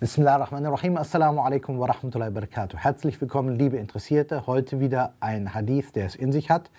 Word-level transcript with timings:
Bismillahirrahmanirrahim. 0.00 0.96
Assalamu 0.96 1.40
alaikum 1.40 1.76
wa 1.76 1.86
rahmatullahi 1.86 2.32
wa 2.32 2.40
barakatuh. 2.40 2.76
Herzlich 2.76 3.20
willkommen, 3.20 3.58
liebe 3.58 3.78
Interessierte. 3.78 4.46
Heute 4.46 4.78
wieder 4.78 5.14
ein 5.18 5.54
Hadith, 5.54 5.90
der 5.92 6.06
es 6.06 6.14
in 6.14 6.30
sich 6.30 6.50
hat. 6.50 6.70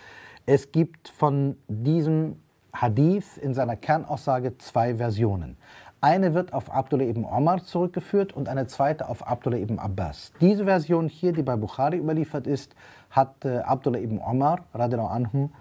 Es 0.46 0.72
gibt 0.72 1.10
von 1.10 1.58
diesem 1.68 2.38
Hadith 2.74 3.38
in 3.38 3.54
seiner 3.54 3.76
Kernaussage 3.76 4.58
zwei 4.58 4.96
Versionen. 4.96 5.58
Eine 6.00 6.34
wird 6.34 6.54
auf 6.54 6.74
Abdullah 6.74 7.04
ibn 7.04 7.26
Omar 7.26 7.62
zurückgeführt 7.66 8.32
und 8.32 8.48
eine 8.48 8.68
zweite 8.68 9.10
auf 9.10 9.28
Abdullah 9.28 9.58
ibn 9.58 9.80
Abbas. 9.80 10.32
Diese 10.40 10.64
Version 10.64 11.10
hier, 11.10 11.34
die 11.34 11.44
bei 11.44 11.58
Bukhari 11.58 11.98
überliefert 11.98 12.48
ist, 12.48 12.74
hat 13.10 13.44
äh, 13.44 13.58
Abdullah 13.58 14.00
ibn 14.00 14.20
Omar 14.20 14.62
anhum, 14.72 15.52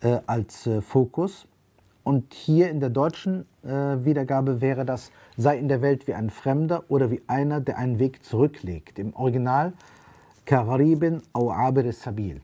äh, 0.00 0.18
als 0.26 0.66
äh, 0.66 0.80
Fokus. 0.80 1.46
Und 2.02 2.32
hier 2.32 2.70
in 2.70 2.80
der 2.80 2.90
deutschen 2.90 3.46
äh, 3.62 3.68
Wiedergabe 3.68 4.60
wäre 4.60 4.84
das, 4.84 5.12
sei 5.36 5.58
in 5.58 5.68
der 5.68 5.82
Welt 5.82 6.06
wie 6.06 6.14
ein 6.14 6.30
Fremder 6.30 6.84
oder 6.88 7.10
wie 7.10 7.22
einer, 7.26 7.60
der 7.60 7.78
einen 7.78 7.98
Weg 7.98 8.24
zurücklegt. 8.24 8.98
Im 8.98 9.14
Original, 9.14 9.74
Karibin 10.44 11.22
au 11.32 11.50
Abir 11.50 11.92
Sabil. 11.92 12.40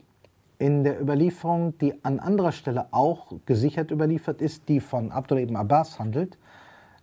In 0.58 0.84
der 0.84 1.00
Überlieferung, 1.00 1.76
die 1.78 1.94
an 2.04 2.18
anderer 2.18 2.52
Stelle 2.52 2.86
auch 2.92 3.32
gesichert 3.44 3.90
überliefert 3.90 4.40
ist, 4.40 4.68
die 4.68 4.80
von 4.80 5.10
Abdullah 5.10 5.42
ibn 5.42 5.56
Abbas 5.56 5.98
handelt, 5.98 6.38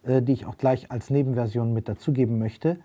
äh, 0.04 0.22
die 0.22 0.34
ich 0.34 0.46
auch 0.46 0.58
gleich 0.58 0.92
als 0.92 1.10
Nebenversion 1.10 1.74
mit 1.74 1.90
dazugeben 1.90 2.40
möchte, 2.40 2.78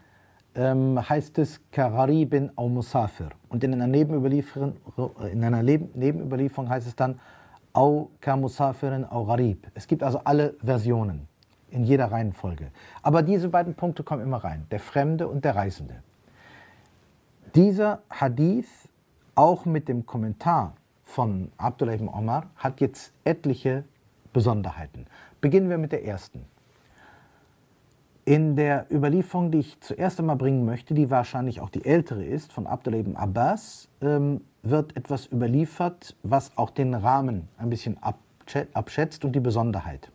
ähm, 0.55 0.99
heißt 1.09 1.39
es 1.39 1.61
Kararibin 1.71 2.51
au 2.57 2.69
Musafir. 2.69 3.29
Und 3.49 3.63
in 3.65 3.75
einer, 3.75 3.87
Nebenüberlieferung, 3.87 4.77
in 5.31 5.45
einer 5.45 5.63
Nebenüberlieferung 5.63 6.69
heißt 6.69 6.87
es 6.87 6.97
dann 6.97 7.21
au 7.79 8.11
Kamusafirin 8.21 9.05
au 9.05 9.25
Gharib. 9.25 9.69
Es 9.75 9.87
gibt 9.87 10.03
also 10.03 10.21
alle 10.25 10.57
Versionen 10.61 11.29
in 11.71 11.85
jeder 11.85 12.11
Reihenfolge. 12.11 12.73
Aber 13.03 13.23
diese 13.23 13.49
beiden 13.49 13.75
Punkte 13.75 14.03
kommen 14.03 14.23
immer 14.23 14.39
rein, 14.39 14.67
der 14.73 14.81
Fremde 14.81 15.29
und 15.29 15.45
der 15.45 15.55
Reisende. 15.55 16.03
Dieser 17.55 18.01
Hadith, 18.11 18.89
auch 19.37 19.65
mit 19.65 19.89
dem 19.89 20.05
Kommentar 20.07 20.75
von 21.05 21.53
Abdullah 21.57 21.95
ibn 21.95 22.09
Omar, 22.09 22.47
hat 22.57 22.81
jetzt 22.81 23.13
etliche 23.25 23.85
Besonderheiten. 24.33 25.07
Beginnen 25.41 25.71
wir 25.71 25.79
mit 25.79 25.93
der 25.93 26.05
ersten. 26.05 26.47
In 28.29 28.57
der 28.57 28.85
Überlieferung, 28.91 29.51
die 29.51 29.61
ich 29.61 29.81
zuerst 29.81 30.21
einmal 30.21 30.37
bringen 30.37 30.67
möchte, 30.67 30.93
die 30.93 31.11
wahrscheinlich 31.11 31.63
auch 31.63 31.71
die 31.71 31.87
ältere 31.87 32.23
ist, 32.23 32.53
von 32.53 32.67
Abdullah 32.67 32.99
ibn 32.99 33.17
Abbas, 33.17 33.89
ähm, 34.03 34.43
wird 34.63 34.95
etwas 34.99 35.33
überliefert, 35.33 36.15
was 36.23 36.53
auch 36.59 36.69
den 36.69 36.93
Rahmen 36.93 37.49
ein 37.57 37.71
bisschen 37.71 37.97
abschätzt 38.75 39.25
und 39.25 39.33
die 39.33 39.41
Besonderheit. 39.41 40.11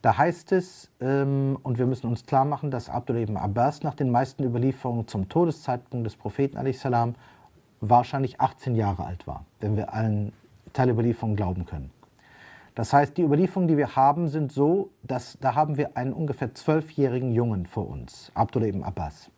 Da 0.00 0.16
heißt 0.16 0.52
es, 0.52 0.92
ähm, 1.00 1.58
und 1.64 1.78
wir 1.80 1.86
müssen 1.86 2.06
uns 2.06 2.24
klar 2.24 2.44
machen, 2.44 2.70
dass 2.70 2.88
Abdullah 2.88 3.22
ibn 3.22 3.36
Abbas 3.36 3.82
nach 3.82 3.96
den 3.96 4.10
meisten 4.12 4.44
Überlieferungen 4.44 5.08
zum 5.08 5.28
Todeszeitpunkt 5.28 6.06
des 6.06 6.14
Propheten 6.14 6.72
salam 6.72 7.16
wahrscheinlich 7.80 8.40
18 8.40 8.76
Jahre 8.76 9.06
alt 9.06 9.26
war, 9.26 9.44
wenn 9.58 9.76
wir 9.76 9.92
allen 9.92 10.32
Teilüberlieferungen 10.72 11.34
glauben 11.34 11.66
können. 11.66 11.90
Das 12.74 12.92
heißt, 12.92 13.16
die 13.16 13.22
Überlieferungen, 13.22 13.68
die 13.68 13.76
wir 13.76 13.94
haben, 13.94 14.28
sind 14.28 14.50
so, 14.50 14.90
dass 15.02 15.38
da 15.40 15.54
haben 15.54 15.76
wir 15.76 15.96
einen 15.96 16.12
ungefähr 16.12 16.54
zwölfjährigen 16.54 17.32
Jungen 17.32 17.66
vor 17.66 17.88
uns, 17.88 18.32
Abdullah 18.34 18.66
ibn 18.66 18.82
Abbas. 18.82 19.30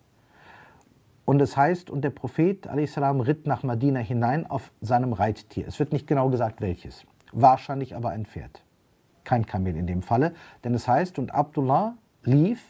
Und 1.26 1.42
es 1.42 1.56
heißt, 1.56 1.90
und 1.90 2.02
der 2.02 2.10
Prophet 2.10 2.66
salam 2.86 3.20
ritt 3.20 3.46
nach 3.46 3.62
Medina 3.62 4.00
hinein 4.00 4.46
auf 4.46 4.70
seinem 4.80 5.12
Reittier. 5.12 5.66
Es 5.66 5.78
wird 5.78 5.92
nicht 5.92 6.06
genau 6.06 6.30
gesagt, 6.30 6.60
welches. 6.60 7.04
Wahrscheinlich 7.32 7.96
aber 7.96 8.10
ein 8.10 8.24
Pferd. 8.24 8.62
Kein 9.24 9.44
Kamel 9.44 9.76
in 9.76 9.88
dem 9.88 10.02
Falle. 10.02 10.34
Denn 10.62 10.72
es 10.72 10.86
heißt, 10.86 11.18
und 11.18 11.34
Abdullah 11.34 11.96
lief 12.22 12.64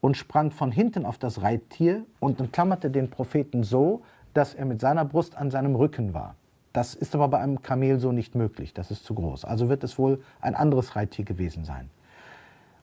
und 0.00 0.16
sprang 0.16 0.50
von 0.50 0.72
hinten 0.72 1.06
auf 1.06 1.18
das 1.18 1.40
Reittier 1.40 2.04
und 2.18 2.40
umklammerte 2.40 2.90
den 2.90 3.10
Propheten 3.10 3.62
so, 3.62 4.02
dass 4.34 4.54
er 4.54 4.64
mit 4.66 4.80
seiner 4.80 5.04
Brust 5.04 5.36
an 5.36 5.50
seinem 5.50 5.76
Rücken 5.76 6.12
war. 6.12 6.34
Das 6.78 6.94
ist 6.94 7.12
aber 7.16 7.26
bei 7.26 7.40
einem 7.40 7.60
Kamel 7.60 7.98
so 7.98 8.12
nicht 8.12 8.36
möglich, 8.36 8.72
das 8.72 8.92
ist 8.92 9.04
zu 9.04 9.12
groß. 9.12 9.44
Also 9.44 9.68
wird 9.68 9.82
es 9.82 9.98
wohl 9.98 10.22
ein 10.40 10.54
anderes 10.54 10.94
Reittier 10.94 11.24
gewesen 11.24 11.64
sein. 11.64 11.90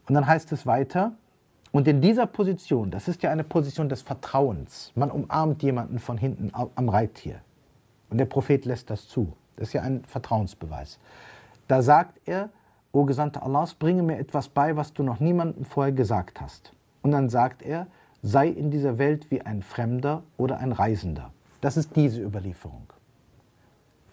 Und 0.06 0.16
dann 0.16 0.28
heißt 0.28 0.52
es 0.52 0.66
weiter, 0.66 1.14
und 1.72 1.88
in 1.88 2.02
dieser 2.02 2.26
Position, 2.26 2.92
das 2.92 3.08
ist 3.08 3.24
ja 3.24 3.32
eine 3.32 3.46
Position 3.46 3.88
des 3.88 4.02
Vertrauens, 4.02 4.92
man 4.96 5.12
umarmt 5.12 5.64
jemanden 5.64 6.00
von 6.00 6.18
hinten 6.18 6.52
am 6.54 6.90
Reittier. 6.90 7.40
Und 8.10 8.18
der 8.18 8.26
Prophet 8.26 8.66
lässt 8.66 8.90
das 8.90 9.08
zu. 9.08 9.32
Das 9.56 9.70
ist 9.70 9.74
ja 9.74 9.82
ein 9.82 10.04
Vertrauensbeweis. 10.04 11.00
Da 11.70 11.82
sagt 11.82 12.20
er, 12.26 12.50
O 12.92 13.06
Gesandter 13.06 13.44
Allahs, 13.44 13.76
bringe 13.76 14.04
mir 14.04 14.18
etwas 14.18 14.50
bei, 14.50 14.76
was 14.76 14.92
du 14.92 15.04
noch 15.04 15.22
niemandem 15.22 15.64
vorher 15.64 15.94
gesagt 15.94 16.42
hast. 16.42 16.74
Und 17.02 17.12
dann 17.12 17.30
sagt 17.30 17.62
er, 17.62 17.88
sei 18.22 18.50
in 18.50 18.72
dieser 18.72 18.98
Welt 18.98 19.32
wie 19.32 19.40
ein 19.40 19.62
Fremder 19.62 20.24
oder 20.36 20.58
ein 20.58 20.74
Reisender. 20.74 21.32
Das 21.62 21.78
ist 21.78 21.96
diese 21.96 22.22
Überlieferung 22.22 22.88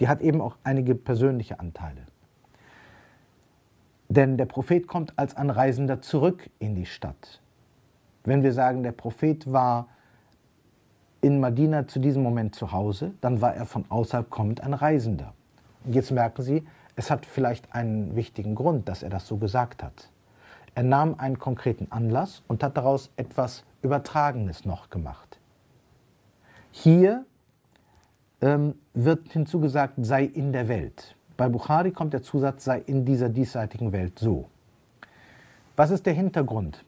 die 0.02 0.08
hat 0.08 0.20
eben 0.20 0.40
auch 0.40 0.56
einige 0.64 0.96
persönliche 0.96 1.60
Anteile. 1.60 2.00
Denn 4.08 4.36
der 4.36 4.46
Prophet 4.46 4.88
kommt 4.88 5.16
als 5.16 5.36
ein 5.36 5.48
Reisender 5.48 6.02
zurück 6.02 6.50
in 6.58 6.74
die 6.74 6.86
Stadt. 6.86 7.40
Wenn 8.24 8.42
wir 8.42 8.52
sagen, 8.52 8.82
der 8.82 8.90
Prophet 8.90 9.52
war 9.52 9.86
in 11.20 11.38
Medina 11.38 11.86
zu 11.86 12.00
diesem 12.00 12.24
Moment 12.24 12.56
zu 12.56 12.72
Hause, 12.72 13.12
dann 13.20 13.40
war 13.40 13.54
er 13.54 13.64
von 13.64 13.84
außerhalb 13.90 14.28
kommend 14.28 14.60
ein 14.60 14.74
Reisender. 14.74 15.34
Und 15.84 15.94
jetzt 15.94 16.10
merken 16.10 16.42
Sie, 16.42 16.66
es 16.96 17.08
hat 17.08 17.24
vielleicht 17.24 17.72
einen 17.72 18.16
wichtigen 18.16 18.56
Grund, 18.56 18.88
dass 18.88 19.04
er 19.04 19.10
das 19.10 19.28
so 19.28 19.36
gesagt 19.36 19.84
hat. 19.84 20.10
Er 20.74 20.82
nahm 20.82 21.14
einen 21.20 21.38
konkreten 21.38 21.86
Anlass 21.90 22.42
und 22.48 22.64
hat 22.64 22.76
daraus 22.76 23.12
etwas 23.14 23.62
Übertragenes 23.82 24.64
noch 24.64 24.90
gemacht. 24.90 25.38
Hier 26.72 27.24
ähm, 28.42 28.74
wird 28.92 29.32
hinzugesagt, 29.32 29.94
sei 29.98 30.24
in 30.24 30.52
der 30.52 30.68
Welt. 30.68 31.16
Bei 31.36 31.48
Bukhari 31.48 31.92
kommt 31.92 32.12
der 32.12 32.22
Zusatz, 32.22 32.64
sei 32.64 32.80
in 32.80 33.04
dieser 33.04 33.28
diesseitigen 33.28 33.92
Welt 33.92 34.18
so. 34.18 34.48
Was 35.76 35.90
ist 35.90 36.04
der 36.04 36.12
Hintergrund? 36.12 36.84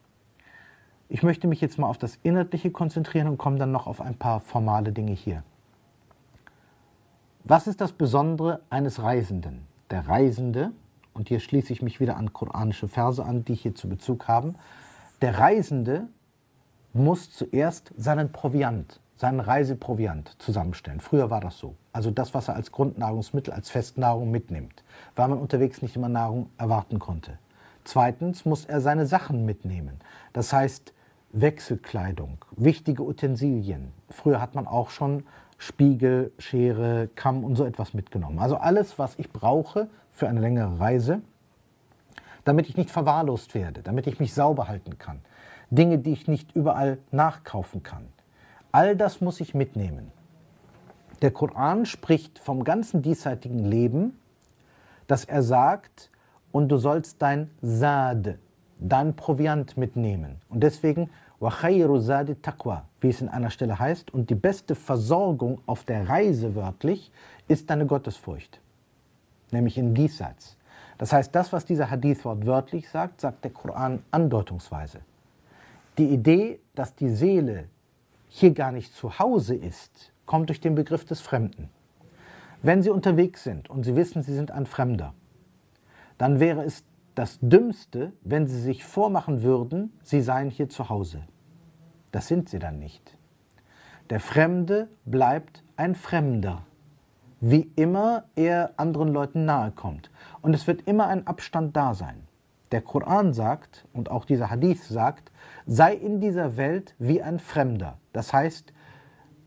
Ich 1.09 1.23
möchte 1.23 1.47
mich 1.47 1.61
jetzt 1.61 1.79
mal 1.79 1.87
auf 1.87 1.97
das 1.97 2.19
Inhaltliche 2.23 2.71
konzentrieren 2.71 3.27
und 3.27 3.37
komme 3.37 3.57
dann 3.57 3.71
noch 3.71 3.87
auf 3.87 4.01
ein 4.01 4.15
paar 4.15 4.39
formale 4.39 4.91
Dinge 4.91 5.13
hier. 5.13 5.43
Was 7.43 7.67
ist 7.67 7.79
das 7.81 7.93
Besondere 7.93 8.61
eines 8.69 9.01
Reisenden? 9.01 9.67
Der 9.91 10.07
Reisende, 10.07 10.71
und 11.13 11.29
hier 11.29 11.39
schließe 11.39 11.71
ich 11.71 11.81
mich 11.81 11.99
wieder 11.99 12.17
an 12.17 12.33
koranische 12.33 12.87
Verse 12.87 13.23
an, 13.23 13.45
die 13.45 13.55
hier 13.55 13.75
zu 13.75 13.87
Bezug 13.87 14.27
haben, 14.27 14.55
der 15.21 15.37
Reisende 15.37 16.07
muss 16.93 17.31
zuerst 17.31 17.93
seinen 17.97 18.31
Proviant, 18.31 18.99
seinen 19.15 19.39
Reiseproviant 19.39 20.35
zusammenstellen. 20.39 20.99
Früher 20.99 21.29
war 21.29 21.41
das 21.41 21.57
so. 21.57 21.75
Also 21.93 22.11
das, 22.11 22.33
was 22.33 22.47
er 22.47 22.55
als 22.55 22.71
Grundnahrungsmittel, 22.71 23.53
als 23.53 23.69
Festnahrung 23.69 24.31
mitnimmt, 24.31 24.83
weil 25.15 25.29
man 25.29 25.39
unterwegs 25.39 25.81
nicht 25.81 25.95
immer 25.95 26.09
Nahrung 26.09 26.49
erwarten 26.57 26.99
konnte. 26.99 27.37
Zweitens 27.85 28.45
muss 28.45 28.65
er 28.65 28.81
seine 28.81 29.05
Sachen 29.05 29.45
mitnehmen. 29.45 29.99
Das 30.33 30.51
heißt 30.51 30.93
Wechselkleidung, 31.31 32.37
wichtige 32.55 33.03
Utensilien. 33.03 33.91
Früher 34.09 34.41
hat 34.41 34.55
man 34.55 34.67
auch 34.67 34.89
schon 34.89 35.23
Spiegel, 35.57 36.31
Schere, 36.37 37.09
Kamm 37.15 37.43
und 37.43 37.55
so 37.55 37.65
etwas 37.65 37.93
mitgenommen. 37.93 38.39
Also 38.39 38.57
alles, 38.57 38.99
was 38.99 39.17
ich 39.17 39.31
brauche 39.31 39.87
für 40.11 40.27
eine 40.27 40.39
längere 40.41 40.79
Reise, 40.79 41.21
damit 42.43 42.69
ich 42.69 42.77
nicht 42.77 42.91
verwahrlost 42.91 43.55
werde, 43.55 43.81
damit 43.81 44.07
ich 44.07 44.19
mich 44.19 44.33
sauber 44.33 44.67
halten 44.67 44.97
kann. 44.97 45.21
Dinge, 45.69 45.97
die 45.97 46.13
ich 46.13 46.27
nicht 46.27 46.55
überall 46.55 46.99
nachkaufen 47.11 47.83
kann. 47.83 48.07
All 48.75 48.97
das 48.97 49.21
muss 49.21 49.39
ich 49.39 49.53
mitnehmen. 49.53 50.11
Der 51.21 51.31
Koran 51.31 51.85
spricht 51.85 52.39
vom 52.39 52.65
ganzen 52.65 53.01
diesseitigen 53.01 53.59
Leben, 53.59 54.19
dass 55.07 55.23
er 55.23 55.43
sagt, 55.43 56.11
und 56.51 56.67
du 56.67 56.75
sollst 56.75 57.21
dein 57.21 57.49
Saad, 57.61 58.37
dein 58.77 59.15
Proviant 59.15 59.77
mitnehmen. 59.77 60.41
Und 60.49 60.59
deswegen, 60.61 61.09
taqwa, 61.39 62.83
wie 62.99 63.07
es 63.07 63.21
in 63.21 63.29
einer 63.29 63.49
Stelle 63.49 63.79
heißt, 63.79 64.13
und 64.13 64.29
die 64.29 64.35
beste 64.35 64.75
Versorgung 64.75 65.61
auf 65.67 65.85
der 65.85 66.09
Reise 66.09 66.53
wörtlich 66.53 67.13
ist 67.47 67.69
deine 67.69 67.85
Gottesfurcht, 67.85 68.59
nämlich 69.51 69.77
in 69.77 69.93
Diesseits. 69.93 70.57
Das 70.97 71.13
heißt, 71.13 71.33
das, 71.33 71.53
was 71.53 71.63
dieser 71.63 71.89
Hadith 71.89 72.25
wörtlich 72.25 72.89
sagt, 72.89 73.21
sagt 73.21 73.45
der 73.45 73.51
Koran 73.51 74.03
andeutungsweise. 74.11 74.99
Die 75.97 76.09
Idee, 76.09 76.59
dass 76.75 76.93
die 76.93 77.07
Seele 77.07 77.69
hier 78.37 78.53
gar 78.53 78.73
nicht 78.73 78.93
zu 78.93 79.17
Hause 79.17 79.55
ist, 79.55 80.11
kommt 80.25 80.49
durch 80.49 80.59
den 80.59 80.75
Begriff 80.75 81.05
des 81.05 81.21
Fremden. 81.21 81.69
Wenn 82.61 82.83
Sie 82.83 82.89
unterwegs 82.89 83.45
sind 83.45 83.69
und 83.69 83.85
Sie 83.85 83.95
wissen, 83.95 84.23
Sie 84.23 84.33
sind 84.33 84.51
ein 84.51 84.65
Fremder, 84.65 85.13
dann 86.17 86.41
wäre 86.41 86.63
es 86.65 86.83
das 87.15 87.39
Dümmste, 87.39 88.11
wenn 88.23 88.45
Sie 88.45 88.59
sich 88.59 88.83
vormachen 88.83 89.41
würden, 89.41 89.97
Sie 90.03 90.19
seien 90.19 90.49
hier 90.49 90.67
zu 90.67 90.89
Hause. 90.89 91.23
Das 92.11 92.27
sind 92.27 92.49
Sie 92.49 92.59
dann 92.59 92.77
nicht. 92.77 93.17
Der 94.09 94.19
Fremde 94.19 94.89
bleibt 95.05 95.63
ein 95.77 95.95
Fremder, 95.95 96.65
wie 97.39 97.71
immer 97.77 98.25
er 98.35 98.73
anderen 98.75 99.13
Leuten 99.13 99.45
nahe 99.45 99.71
kommt. 99.71 100.11
Und 100.41 100.53
es 100.53 100.67
wird 100.67 100.89
immer 100.89 101.07
ein 101.07 101.25
Abstand 101.25 101.73
da 101.77 101.93
sein. 101.93 102.27
Der 102.73 102.81
Koran 102.81 103.31
sagt, 103.31 103.85
und 103.93 104.11
auch 104.11 104.25
dieser 104.25 104.49
Hadith 104.49 104.85
sagt, 104.89 105.31
sei 105.65 105.93
in 105.93 106.19
dieser 106.19 106.57
Welt 106.57 106.95
wie 106.99 107.21
ein 107.21 107.39
Fremder. 107.39 107.97
Das 108.15 108.31
heißt, 108.31 108.71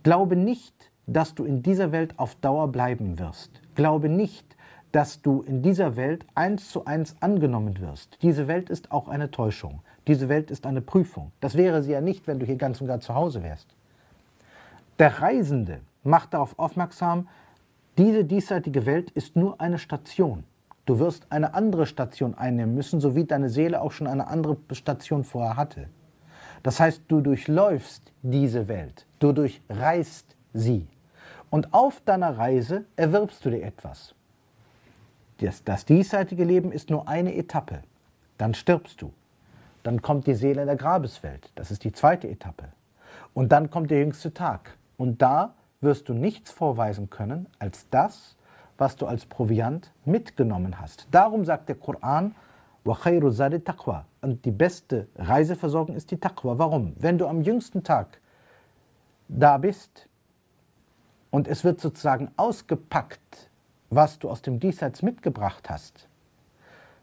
glaube 0.02 0.36
nicht, 0.36 0.74
dass 1.06 1.34
du 1.34 1.44
in 1.44 1.62
dieser 1.62 1.90
Welt 1.90 2.18
auf 2.18 2.34
Dauer 2.34 2.68
bleiben 2.68 3.18
wirst. 3.18 3.62
Glaube 3.74 4.10
nicht, 4.10 4.56
dass 4.92 5.22
du 5.22 5.40
in 5.40 5.62
dieser 5.62 5.96
Welt 5.96 6.26
eins 6.34 6.70
zu 6.70 6.84
eins 6.84 7.16
angenommen 7.20 7.80
wirst. 7.80 8.18
Diese 8.20 8.46
Welt 8.46 8.68
ist 8.68 8.92
auch 8.92 9.08
eine 9.08 9.30
Täuschung. 9.30 9.80
Diese 10.06 10.28
Welt 10.28 10.50
ist 10.50 10.66
eine 10.66 10.82
Prüfung. 10.82 11.32
Das 11.40 11.56
wäre 11.56 11.82
sie 11.82 11.92
ja 11.92 12.02
nicht, 12.02 12.26
wenn 12.26 12.38
du 12.38 12.44
hier 12.44 12.56
ganz 12.56 12.82
und 12.82 12.88
gar 12.88 13.00
zu 13.00 13.14
Hause 13.14 13.42
wärst. 13.42 13.74
Der 14.98 15.22
Reisende 15.22 15.80
macht 16.02 16.34
darauf 16.34 16.58
aufmerksam, 16.58 17.26
diese 17.96 18.24
diesseitige 18.24 18.84
Welt 18.84 19.10
ist 19.10 19.34
nur 19.34 19.62
eine 19.62 19.78
Station. 19.78 20.44
Du 20.84 20.98
wirst 20.98 21.26
eine 21.30 21.54
andere 21.54 21.86
Station 21.86 22.34
einnehmen 22.34 22.74
müssen, 22.74 23.00
so 23.00 23.14
wie 23.14 23.24
deine 23.24 23.48
Seele 23.48 23.80
auch 23.80 23.92
schon 23.92 24.06
eine 24.06 24.26
andere 24.26 24.58
Station 24.72 25.24
vorher 25.24 25.56
hatte. 25.56 25.88
Das 26.68 26.80
heißt, 26.80 27.04
du 27.08 27.22
durchläufst 27.22 28.12
diese 28.20 28.68
Welt, 28.68 29.06
du 29.20 29.32
durchreist 29.32 30.36
sie. 30.52 30.86
Und 31.48 31.72
auf 31.72 32.02
deiner 32.04 32.36
Reise 32.36 32.84
erwirbst 32.94 33.42
du 33.42 33.48
dir 33.48 33.62
etwas. 33.62 34.14
Das, 35.38 35.64
das 35.64 35.86
diesseitige 35.86 36.44
Leben 36.44 36.70
ist 36.70 36.90
nur 36.90 37.08
eine 37.08 37.34
Etappe. 37.34 37.80
Dann 38.36 38.52
stirbst 38.52 39.00
du. 39.00 39.14
Dann 39.82 40.02
kommt 40.02 40.26
die 40.26 40.34
Seele 40.34 40.60
in 40.60 40.66
der 40.66 40.76
Grabeswelt. 40.76 41.50
Das 41.54 41.70
ist 41.70 41.84
die 41.84 41.92
zweite 41.92 42.28
Etappe. 42.28 42.64
Und 43.32 43.50
dann 43.50 43.70
kommt 43.70 43.90
der 43.90 44.00
jüngste 44.00 44.34
Tag. 44.34 44.76
Und 44.98 45.22
da 45.22 45.54
wirst 45.80 46.10
du 46.10 46.12
nichts 46.12 46.50
vorweisen 46.50 47.08
können 47.08 47.46
als 47.58 47.88
das, 47.88 48.36
was 48.76 48.94
du 48.96 49.06
als 49.06 49.24
Proviant 49.24 49.90
mitgenommen 50.04 50.78
hast. 50.78 51.08
Darum 51.12 51.46
sagt 51.46 51.70
der 51.70 51.76
Koran, 51.76 52.34
Und 54.20 54.44
die 54.44 54.50
beste 54.50 55.08
Reiseversorgung 55.16 55.96
ist 55.96 56.10
die 56.10 56.18
Taqwa. 56.18 56.58
Warum? 56.58 56.94
Wenn 56.98 57.18
du 57.18 57.26
am 57.26 57.42
jüngsten 57.42 57.82
Tag 57.82 58.20
da 59.28 59.58
bist 59.58 60.08
und 61.30 61.48
es 61.48 61.64
wird 61.64 61.80
sozusagen 61.80 62.30
ausgepackt, 62.36 63.50
was 63.90 64.18
du 64.18 64.28
aus 64.28 64.42
dem 64.42 64.60
Diesseits 64.60 65.02
mitgebracht 65.02 65.68
hast, 65.70 66.08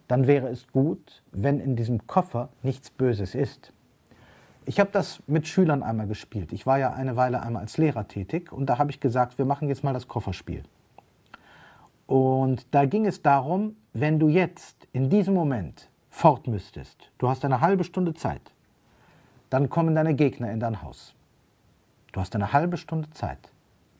dann 0.08 0.28
wäre 0.28 0.50
es 0.50 0.68
gut, 0.68 1.24
wenn 1.32 1.60
in 1.60 1.76
diesem 1.76 2.06
Koffer 2.08 2.50
nichts 2.62 2.90
Böses 2.92 3.36
ist. 3.36 3.74
Ich 4.66 4.80
habe 4.80 4.90
das 4.92 5.22
mit 5.28 5.48
Schülern 5.48 5.84
einmal 5.84 6.08
gespielt. 6.08 6.52
Ich 6.52 6.66
war 6.66 6.80
ja 6.80 6.94
eine 6.94 7.16
Weile 7.16 7.42
einmal 7.42 7.62
als 7.62 7.78
Lehrer 7.78 8.08
tätig 8.08 8.52
und 8.52 8.68
da 8.68 8.78
habe 8.78 8.92
ich 8.92 9.00
gesagt, 9.00 9.38
wir 9.38 9.46
machen 9.46 9.68
jetzt 9.68 9.84
mal 9.84 9.94
das 9.94 10.08
Kofferspiel. 10.08 10.64
Und 12.08 12.68
da 12.74 12.86
ging 12.86 13.06
es 13.06 13.22
darum, 13.22 13.76
wenn 13.98 14.20
du 14.20 14.28
jetzt 14.28 14.90
in 14.92 15.10
diesem 15.10 15.34
Moment 15.34 15.88
fort 16.10 16.48
müsstest, 16.48 17.10
du 17.18 17.30
hast 17.30 17.46
eine 17.46 17.62
halbe 17.62 17.86
Stunde 17.86 18.14
Zeit, 18.14 18.52
dann 19.50 19.70
kommen 19.70 19.96
deine 19.96 20.16
Gegner 20.16 20.52
in 20.52 20.60
dein 20.60 20.82
Haus. 20.82 21.16
Du 22.12 22.20
hast 22.20 22.36
eine 22.36 22.52
halbe 22.52 22.76
Stunde 22.76 23.10
Zeit. 23.12 23.54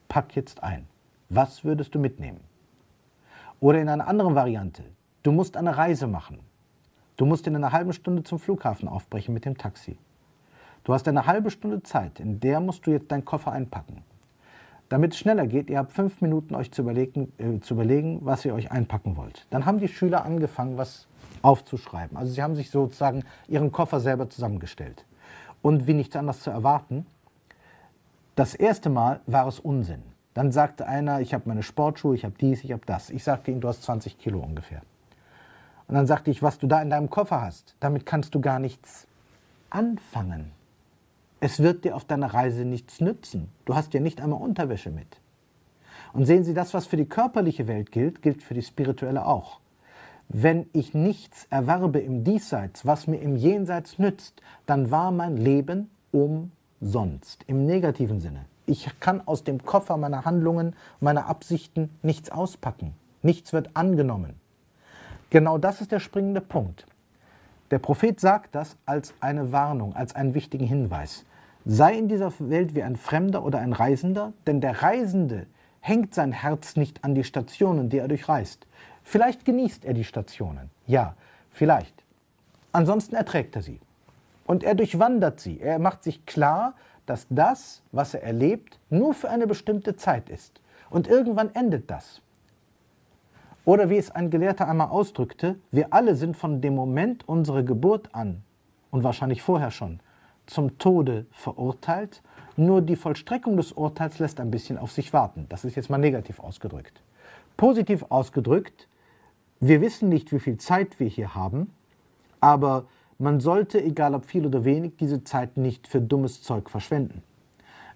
Pack 0.08 0.36
jetzt 0.36 0.62
ein. 0.62 0.86
Was 1.30 1.64
würdest 1.64 1.94
du 1.94 1.98
mitnehmen? 1.98 2.40
Oder 3.58 3.80
in 3.80 3.88
einer 3.88 4.06
anderen 4.06 4.34
Variante, 4.34 4.84
du 5.22 5.32
musst 5.32 5.56
eine 5.56 5.78
Reise 5.78 6.06
machen. 6.06 6.40
Du 7.16 7.24
musst 7.24 7.46
in 7.46 7.56
einer 7.56 7.72
halben 7.72 7.94
Stunde 7.94 8.22
zum 8.22 8.38
Flughafen 8.38 8.88
aufbrechen 8.88 9.32
mit 9.32 9.46
dem 9.46 9.56
Taxi. 9.56 9.96
Du 10.84 10.92
hast 10.92 11.08
eine 11.08 11.24
halbe 11.24 11.50
Stunde 11.50 11.82
Zeit, 11.82 12.20
in 12.20 12.38
der 12.38 12.60
musst 12.60 12.86
du 12.86 12.90
jetzt 12.90 13.10
deinen 13.10 13.24
Koffer 13.24 13.52
einpacken. 13.52 14.04
Damit 14.88 15.12
es 15.12 15.18
schneller 15.18 15.46
geht, 15.46 15.68
ihr 15.68 15.78
habt 15.78 15.92
fünf 15.92 16.20
Minuten 16.20 16.54
euch 16.54 16.70
zu 16.70 16.82
überlegen, 16.82 17.32
äh, 17.38 17.60
zu 17.60 17.74
überlegen, 17.74 18.20
was 18.22 18.44
ihr 18.44 18.54
euch 18.54 18.70
einpacken 18.70 19.16
wollt. 19.16 19.46
Dann 19.50 19.66
haben 19.66 19.80
die 19.80 19.88
Schüler 19.88 20.24
angefangen, 20.24 20.78
was 20.78 21.08
aufzuschreiben. 21.42 22.16
Also 22.16 22.32
sie 22.32 22.42
haben 22.42 22.54
sich 22.54 22.70
sozusagen 22.70 23.24
ihren 23.48 23.72
Koffer 23.72 24.00
selber 24.00 24.30
zusammengestellt. 24.30 25.04
Und 25.62 25.86
wie 25.86 25.94
nichts 25.94 26.14
anderes 26.14 26.40
zu 26.40 26.50
erwarten, 26.50 27.06
das 28.36 28.54
erste 28.54 28.90
Mal 28.90 29.20
war 29.26 29.46
es 29.48 29.58
Unsinn. 29.58 30.02
Dann 30.34 30.52
sagte 30.52 30.86
einer, 30.86 31.20
ich 31.20 31.32
habe 31.34 31.44
meine 31.48 31.62
Sportschuhe, 31.62 32.14
ich 32.14 32.24
habe 32.24 32.34
dies, 32.38 32.62
ich 32.62 32.72
habe 32.72 32.82
das. 32.84 33.10
Ich 33.10 33.24
sagte 33.24 33.50
ihm, 33.50 33.60
du 33.60 33.68
hast 33.68 33.82
20 33.82 34.18
Kilo 34.18 34.38
ungefähr. 34.38 34.82
Und 35.88 35.94
dann 35.94 36.06
sagte 36.06 36.30
ich, 36.30 36.42
was 36.42 36.58
du 36.58 36.66
da 36.66 36.82
in 36.82 36.90
deinem 36.90 37.10
Koffer 37.10 37.40
hast, 37.40 37.74
damit 37.80 38.06
kannst 38.06 38.34
du 38.34 38.40
gar 38.40 38.58
nichts 38.58 39.08
anfangen. 39.70 40.52
Es 41.40 41.60
wird 41.60 41.84
dir 41.84 41.96
auf 41.96 42.04
deiner 42.04 42.32
Reise 42.32 42.64
nichts 42.64 43.00
nützen. 43.00 43.48
Du 43.64 43.74
hast 43.74 43.92
ja 43.94 44.00
nicht 44.00 44.20
einmal 44.20 44.40
Unterwäsche 44.40 44.90
mit. 44.90 45.20
Und 46.12 46.24
sehen 46.24 46.44
Sie, 46.44 46.54
das, 46.54 46.72
was 46.72 46.86
für 46.86 46.96
die 46.96 47.04
körperliche 47.04 47.68
Welt 47.68 47.92
gilt, 47.92 48.22
gilt 48.22 48.42
für 48.42 48.54
die 48.54 48.62
spirituelle 48.62 49.26
auch. 49.26 49.60
Wenn 50.28 50.66
ich 50.72 50.94
nichts 50.94 51.46
erwerbe 51.50 52.00
im 52.00 52.24
Diesseits, 52.24 52.86
was 52.86 53.06
mir 53.06 53.18
im 53.18 53.36
Jenseits 53.36 53.98
nützt, 53.98 54.40
dann 54.64 54.90
war 54.90 55.12
mein 55.12 55.36
Leben 55.36 55.90
umsonst, 56.10 57.44
im 57.46 57.66
negativen 57.66 58.20
Sinne. 58.20 58.46
Ich 58.64 58.88
kann 58.98 59.22
aus 59.26 59.44
dem 59.44 59.62
Koffer 59.62 59.96
meiner 59.96 60.24
Handlungen, 60.24 60.74
meiner 61.00 61.26
Absichten 61.26 61.90
nichts 62.02 62.30
auspacken. 62.30 62.94
Nichts 63.22 63.52
wird 63.52 63.70
angenommen. 63.74 64.34
Genau 65.30 65.58
das 65.58 65.80
ist 65.80 65.92
der 65.92 66.00
springende 66.00 66.40
Punkt. 66.40 66.86
Der 67.70 67.80
Prophet 67.80 68.20
sagt 68.20 68.54
das 68.54 68.76
als 68.86 69.12
eine 69.18 69.50
Warnung, 69.50 69.94
als 69.96 70.14
einen 70.14 70.34
wichtigen 70.34 70.66
Hinweis. 70.66 71.24
Sei 71.64 71.98
in 71.98 72.08
dieser 72.08 72.32
Welt 72.38 72.76
wie 72.76 72.82
ein 72.84 72.94
Fremder 72.94 73.44
oder 73.44 73.58
ein 73.58 73.72
Reisender, 73.72 74.32
denn 74.46 74.60
der 74.60 74.82
Reisende 74.82 75.46
hängt 75.80 76.14
sein 76.14 76.30
Herz 76.30 76.76
nicht 76.76 77.02
an 77.02 77.16
die 77.16 77.24
Stationen, 77.24 77.88
die 77.88 77.98
er 77.98 78.06
durchreist. 78.06 78.66
Vielleicht 79.02 79.44
genießt 79.44 79.84
er 79.84 79.94
die 79.94 80.04
Stationen, 80.04 80.70
ja, 80.86 81.14
vielleicht. 81.50 82.04
Ansonsten 82.70 83.16
erträgt 83.16 83.56
er 83.56 83.62
sie. 83.62 83.80
Und 84.46 84.62
er 84.62 84.76
durchwandert 84.76 85.40
sie. 85.40 85.60
Er 85.60 85.80
macht 85.80 86.04
sich 86.04 86.24
klar, 86.24 86.74
dass 87.04 87.26
das, 87.30 87.82
was 87.90 88.14
er 88.14 88.22
erlebt, 88.22 88.78
nur 88.90 89.12
für 89.14 89.28
eine 89.28 89.46
bestimmte 89.48 89.96
Zeit 89.96 90.28
ist. 90.28 90.60
Und 90.88 91.08
irgendwann 91.08 91.52
endet 91.54 91.90
das. 91.90 92.20
Oder 93.66 93.90
wie 93.90 93.96
es 93.96 94.12
ein 94.12 94.30
Gelehrter 94.30 94.68
einmal 94.68 94.90
ausdrückte, 94.90 95.56
wir 95.72 95.92
alle 95.92 96.14
sind 96.14 96.36
von 96.36 96.60
dem 96.60 96.76
Moment 96.76 97.28
unserer 97.28 97.64
Geburt 97.64 98.14
an 98.14 98.44
und 98.92 99.02
wahrscheinlich 99.02 99.42
vorher 99.42 99.72
schon 99.72 99.98
zum 100.46 100.78
Tode 100.78 101.26
verurteilt, 101.32 102.22
nur 102.56 102.80
die 102.80 102.94
Vollstreckung 102.94 103.56
des 103.56 103.72
Urteils 103.72 104.20
lässt 104.20 104.38
ein 104.38 104.52
bisschen 104.52 104.78
auf 104.78 104.92
sich 104.92 105.12
warten. 105.12 105.46
Das 105.48 105.64
ist 105.64 105.74
jetzt 105.74 105.90
mal 105.90 105.98
negativ 105.98 106.38
ausgedrückt. 106.38 107.02
Positiv 107.56 108.04
ausgedrückt, 108.08 108.86
wir 109.58 109.80
wissen 109.80 110.10
nicht, 110.10 110.30
wie 110.30 110.38
viel 110.38 110.58
Zeit 110.58 111.00
wir 111.00 111.08
hier 111.08 111.34
haben, 111.34 111.74
aber 112.38 112.84
man 113.18 113.40
sollte, 113.40 113.82
egal 113.82 114.14
ob 114.14 114.26
viel 114.26 114.46
oder 114.46 114.64
wenig, 114.64 114.92
diese 115.00 115.24
Zeit 115.24 115.56
nicht 115.56 115.88
für 115.88 116.00
dummes 116.00 116.40
Zeug 116.40 116.70
verschwenden. 116.70 117.20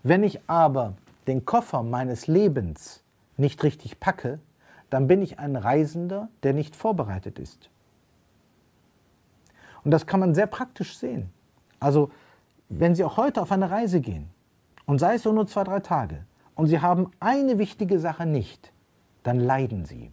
Wenn 0.03 0.25
ich 0.25 0.41
aber 0.49 0.95
den 1.29 1.45
Koffer 1.45 1.85
meines 1.85 2.27
Lebens 2.27 3.05
nicht 3.37 3.63
richtig 3.63 4.01
packe, 4.01 4.41
dann 4.91 5.07
bin 5.07 5.23
ich 5.23 5.39
ein 5.39 5.57
Reisender, 5.57 6.29
der 6.43 6.53
nicht 6.53 6.77
vorbereitet 6.77 7.39
ist. 7.39 7.71
Und 9.85 9.93
das 9.93 10.07
kann 10.07 10.21
man 10.21 10.35
sehr 10.35 10.47
praktisch 10.47 10.99
sehen. 10.99 11.31
Also, 11.79 12.11
wenn 12.69 12.95
Sie 12.95 13.05
auch 13.05 13.17
heute 13.17 13.41
auf 13.41 13.51
eine 13.53 13.71
Reise 13.71 14.01
gehen, 14.01 14.29
und 14.87 14.99
sei 14.99 15.15
es 15.15 15.23
so 15.23 15.33
nur 15.33 15.47
zwei, 15.47 15.65
drei 15.65 15.81
Tage, 15.81 16.25
und 16.55 16.67
Sie 16.67 16.81
haben 16.81 17.11
eine 17.21 17.59
wichtige 17.59 17.99
Sache 17.99 18.27
nicht, 18.27 18.73
dann 19.23 19.41
leiden 19.41 19.85
Sie. 19.87 20.13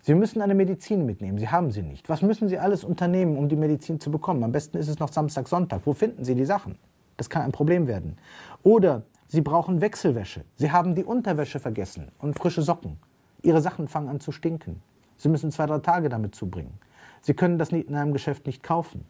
Sie 0.00 0.14
müssen 0.14 0.40
eine 0.40 0.54
Medizin 0.54 1.04
mitnehmen, 1.04 1.38
Sie 1.38 1.48
haben 1.48 1.70
sie 1.70 1.82
nicht. 1.82 2.08
Was 2.08 2.22
müssen 2.22 2.48
Sie 2.48 2.58
alles 2.58 2.84
unternehmen, 2.84 3.36
um 3.36 3.48
die 3.48 3.56
Medizin 3.56 4.00
zu 4.00 4.10
bekommen? 4.10 4.44
Am 4.44 4.52
besten 4.52 4.78
ist 4.78 4.88
es 4.88 4.98
noch 4.98 5.12
Samstag, 5.12 5.48
Sonntag. 5.48 5.82
Wo 5.84 5.92
finden 5.92 6.24
Sie 6.24 6.34
die 6.34 6.44
Sachen? 6.44 6.78
Das 7.16 7.28
kann 7.28 7.42
ein 7.42 7.52
Problem 7.52 7.86
werden. 7.86 8.16
Oder 8.62 9.02
Sie 9.26 9.40
brauchen 9.40 9.80
Wechselwäsche. 9.80 10.44
Sie 10.56 10.70
haben 10.70 10.94
die 10.94 11.04
Unterwäsche 11.04 11.58
vergessen 11.58 12.08
und 12.18 12.38
frische 12.38 12.62
Socken. 12.62 12.98
Ihre 13.42 13.60
Sachen 13.60 13.88
fangen 13.88 14.08
an 14.08 14.20
zu 14.20 14.32
stinken. 14.32 14.82
Sie 15.16 15.28
müssen 15.28 15.50
zwei, 15.50 15.66
drei 15.66 15.78
Tage 15.78 16.08
damit 16.08 16.34
zubringen. 16.34 16.78
Sie 17.20 17.34
können 17.34 17.58
das 17.58 17.70
in 17.70 17.94
einem 17.94 18.12
Geschäft 18.12 18.46
nicht 18.46 18.62
kaufen. 18.62 19.04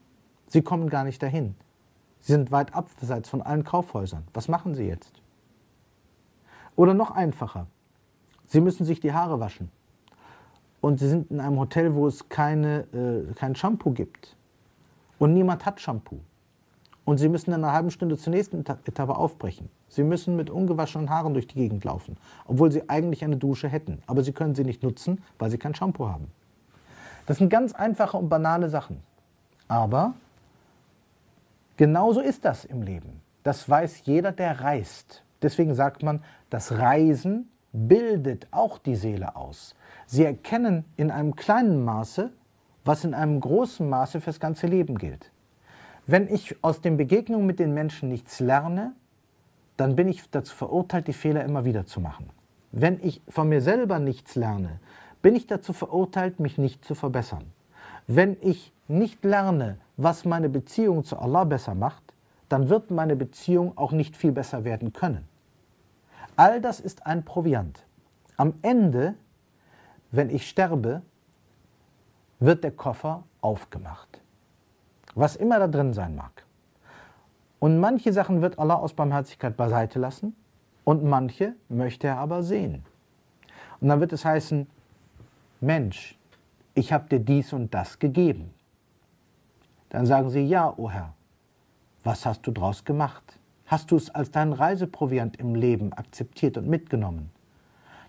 Sie 0.48 0.62
kommen 0.62 0.88
gar 0.88 1.04
nicht 1.04 1.22
dahin. 1.22 1.54
Sie 2.20 2.32
sind 2.32 2.50
weit 2.50 2.74
abseits 2.74 3.28
von 3.28 3.42
allen 3.42 3.64
Kaufhäusern. 3.64 4.24
Was 4.34 4.48
machen 4.48 4.74
Sie 4.74 4.84
jetzt? 4.84 5.22
Oder 6.76 6.94
noch 6.94 7.10
einfacher. 7.10 7.66
Sie 8.46 8.60
müssen 8.60 8.84
sich 8.84 9.00
die 9.00 9.12
Haare 9.12 9.40
waschen. 9.40 9.70
Und 10.80 10.98
Sie 11.00 11.08
sind 11.08 11.30
in 11.30 11.40
einem 11.40 11.58
Hotel, 11.58 11.94
wo 11.94 12.06
es 12.06 12.28
keine, 12.28 12.80
äh, 12.92 13.34
kein 13.34 13.54
Shampoo 13.54 13.90
gibt. 13.90 14.36
Und 15.18 15.34
niemand 15.34 15.66
hat 15.66 15.80
Shampoo. 15.80 16.20
Und 17.04 17.18
Sie 17.18 17.28
müssen 17.28 17.50
in 17.50 17.54
einer 17.54 17.72
halben 17.72 17.90
Stunde 17.90 18.16
zur 18.16 18.32
nächsten 18.32 18.60
Etappe 18.60 19.16
aufbrechen. 19.16 19.68
Sie 19.88 20.02
müssen 20.02 20.36
mit 20.36 20.50
ungewaschenen 20.50 21.10
Haaren 21.10 21.32
durch 21.34 21.46
die 21.46 21.56
Gegend 21.56 21.84
laufen, 21.84 22.16
obwohl 22.46 22.70
Sie 22.70 22.88
eigentlich 22.88 23.24
eine 23.24 23.36
Dusche 23.36 23.68
hätten. 23.68 24.02
Aber 24.06 24.22
Sie 24.22 24.32
können 24.32 24.54
sie 24.54 24.64
nicht 24.64 24.82
nutzen, 24.82 25.22
weil 25.38 25.50
Sie 25.50 25.58
kein 25.58 25.74
Shampoo 25.74 26.08
haben. 26.08 26.30
Das 27.26 27.38
sind 27.38 27.48
ganz 27.50 27.72
einfache 27.74 28.16
und 28.16 28.28
banale 28.28 28.68
Sachen. 28.68 29.02
Aber 29.66 30.14
genauso 31.76 32.20
ist 32.20 32.44
das 32.44 32.64
im 32.64 32.82
Leben. 32.82 33.20
Das 33.42 33.68
weiß 33.68 34.02
jeder, 34.04 34.32
der 34.32 34.60
reist. 34.60 35.24
Deswegen 35.42 35.74
sagt 35.74 36.02
man, 36.02 36.22
das 36.50 36.72
Reisen 36.72 37.50
bildet 37.72 38.48
auch 38.50 38.78
die 38.78 38.96
Seele 38.96 39.36
aus. 39.36 39.74
Sie 40.06 40.24
erkennen 40.24 40.84
in 40.96 41.10
einem 41.10 41.36
kleinen 41.36 41.84
Maße, 41.84 42.32
was 42.84 43.04
in 43.04 43.14
einem 43.14 43.40
großen 43.40 43.88
Maße 43.88 44.20
fürs 44.20 44.40
ganze 44.40 44.66
Leben 44.66 44.96
gilt. 44.96 45.30
Wenn 46.06 46.26
ich 46.32 46.56
aus 46.64 46.80
den 46.80 46.96
Begegnungen 46.96 47.46
mit 47.46 47.58
den 47.58 47.74
Menschen 47.74 48.08
nichts 48.08 48.40
lerne, 48.40 48.94
dann 49.78 49.96
bin 49.96 50.08
ich 50.08 50.28
dazu 50.30 50.54
verurteilt, 50.54 51.06
die 51.06 51.12
Fehler 51.14 51.44
immer 51.44 51.64
wieder 51.64 51.86
zu 51.86 52.00
machen. 52.00 52.28
Wenn 52.72 53.02
ich 53.02 53.22
von 53.28 53.48
mir 53.48 53.62
selber 53.62 53.98
nichts 53.98 54.34
lerne, 54.34 54.80
bin 55.22 55.34
ich 55.34 55.46
dazu 55.46 55.72
verurteilt, 55.72 56.40
mich 56.40 56.58
nicht 56.58 56.84
zu 56.84 56.94
verbessern. 56.94 57.46
Wenn 58.06 58.36
ich 58.40 58.72
nicht 58.88 59.24
lerne, 59.24 59.78
was 59.96 60.24
meine 60.24 60.48
Beziehung 60.48 61.04
zu 61.04 61.16
Allah 61.18 61.44
besser 61.44 61.74
macht, 61.74 62.02
dann 62.48 62.68
wird 62.68 62.90
meine 62.90 63.14
Beziehung 63.14 63.76
auch 63.76 63.92
nicht 63.92 64.16
viel 64.16 64.32
besser 64.32 64.64
werden 64.64 64.92
können. 64.92 65.28
All 66.36 66.60
das 66.60 66.80
ist 66.80 67.06
ein 67.06 67.24
Proviant. 67.24 67.84
Am 68.36 68.54
Ende, 68.62 69.14
wenn 70.10 70.30
ich 70.30 70.48
sterbe, 70.48 71.02
wird 72.40 72.64
der 72.64 72.72
Koffer 72.72 73.24
aufgemacht. 73.40 74.20
Was 75.14 75.36
immer 75.36 75.58
da 75.58 75.68
drin 75.68 75.92
sein 75.92 76.16
mag. 76.16 76.44
Und 77.58 77.80
manche 77.80 78.12
Sachen 78.12 78.40
wird 78.40 78.58
Allah 78.58 78.76
aus 78.76 78.94
Barmherzigkeit 78.94 79.56
beiseite 79.56 79.98
lassen 79.98 80.36
und 80.84 81.04
manche 81.04 81.54
möchte 81.68 82.06
er 82.06 82.18
aber 82.18 82.42
sehen. 82.42 82.84
Und 83.80 83.88
dann 83.88 84.00
wird 84.00 84.12
es 84.12 84.24
heißen, 84.24 84.66
Mensch, 85.60 86.16
ich 86.74 86.92
habe 86.92 87.08
dir 87.08 87.20
dies 87.20 87.52
und 87.52 87.74
das 87.74 87.98
gegeben. 87.98 88.54
Dann 89.88 90.06
sagen 90.06 90.30
sie, 90.30 90.42
ja, 90.42 90.68
o 90.68 90.74
oh 90.76 90.90
Herr, 90.90 91.14
was 92.04 92.24
hast 92.24 92.46
du 92.46 92.52
daraus 92.52 92.84
gemacht? 92.84 93.38
Hast 93.66 93.90
du 93.90 93.96
es 93.96 94.10
als 94.10 94.30
deinen 94.30 94.52
Reiseproviant 94.52 95.36
im 95.36 95.54
Leben 95.54 95.92
akzeptiert 95.92 96.56
und 96.56 96.68
mitgenommen? 96.68 97.30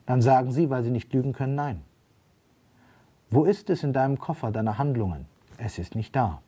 Dann 0.06 0.22
sagen 0.22 0.52
sie, 0.52 0.70
weil 0.70 0.84
sie 0.84 0.92
nicht 0.92 1.12
lügen 1.14 1.34
können, 1.34 1.56
nein. 1.56 1.82
Wo 3.30 3.46
ist 3.46 3.70
es 3.70 3.84
in 3.84 3.94
deinem 3.94 4.18
Koffer 4.18 4.52
deiner 4.52 4.78
Handlungen? 4.78 5.26
Es 5.58 5.78
ist 5.78 5.96
nicht 5.96 6.16
da. 6.16 6.42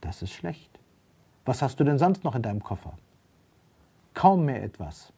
Das 0.00 0.20
ist 0.20 0.32
schlecht. 0.32 0.73
Was 1.44 1.62
hast 1.62 1.78
du 1.78 1.84
denn 1.84 1.98
sonst 1.98 2.24
noch 2.24 2.34
in 2.34 2.42
deinem 2.42 2.62
Koffer? 2.62 2.94
Kaum 4.14 4.44
mehr 4.44 4.62
etwas. 4.62 5.12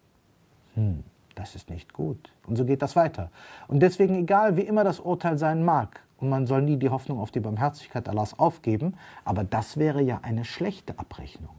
Hm, 0.75 1.05
das 1.35 1.55
ist 1.55 1.71
nicht 1.71 1.93
gut. 1.93 2.33
Und 2.47 2.57
so 2.57 2.65
geht 2.65 2.83
das 2.83 2.97
weiter. 2.97 3.31
Und 3.69 3.81
deswegen, 3.81 4.17
egal 4.17 4.57
wie 4.57 4.63
immer 4.63 4.85
das 4.85 5.01
Urteil 5.01 5.39
sein 5.39 5.65
mag, 5.65 6.01
und 6.19 6.29
man 6.29 6.47
soll 6.47 6.63
nie 6.63 6.77
die 6.77 6.89
Hoffnung 6.89 7.21
auf 7.21 7.31
die 7.31 7.41
Barmherzigkeit 7.41 8.09
Allahs 8.09 8.39
aufgeben, 8.39 8.95
aber 9.25 9.45
das 9.45 9.77
wäre 9.77 10.03
ja 10.03 10.21
eine 10.23 10.45
schlechte 10.45 10.99
Abrechnung, 10.99 11.57